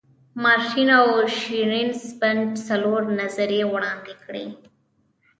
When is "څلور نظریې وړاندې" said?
2.67-4.13